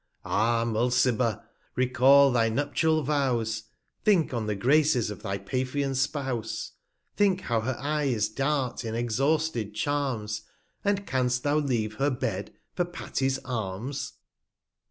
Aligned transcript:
Ah 0.25 0.63
Mulciber! 0.65 1.43
recall 1.75 2.31
thy 2.31 2.49
nuptial 2.49 3.03
Vows, 3.03 3.65
245 4.03 4.03
Think 4.03 4.33
on 4.33 4.47
the 4.47 4.55
Graces 4.55 5.11
of 5.11 5.21
thy 5.21 5.37
Taphian 5.37 5.93
Spouse, 5.95 6.71
Think 7.15 7.41
how 7.41 7.61
her 7.61 7.77
Eyes 7.79 8.27
dart 8.27 8.83
inexhausted 8.83 9.75
Charms, 9.75 10.41
And 10.83 11.05
canst 11.05 11.43
thou 11.43 11.57
leave 11.59 11.97
her 11.97 12.09
Bed 12.09 12.51
for 12.73 12.85
Tatty\ 12.85 13.29
Arms? 13.45 14.13